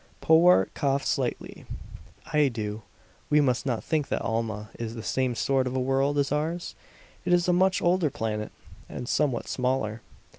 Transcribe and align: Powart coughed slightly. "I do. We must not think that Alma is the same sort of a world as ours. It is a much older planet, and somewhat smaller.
Powart 0.19 0.73
coughed 0.73 1.05
slightly. 1.05 1.63
"I 2.33 2.47
do. 2.47 2.81
We 3.29 3.39
must 3.39 3.67
not 3.67 3.83
think 3.83 4.07
that 4.07 4.23
Alma 4.23 4.71
is 4.79 4.95
the 4.95 5.03
same 5.03 5.35
sort 5.35 5.67
of 5.67 5.75
a 5.75 5.79
world 5.79 6.17
as 6.17 6.31
ours. 6.31 6.73
It 7.23 7.31
is 7.33 7.47
a 7.47 7.53
much 7.53 7.83
older 7.83 8.09
planet, 8.09 8.51
and 8.89 9.07
somewhat 9.07 9.47
smaller. 9.47 10.01